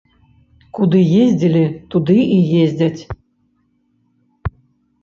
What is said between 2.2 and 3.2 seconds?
і ездзяць.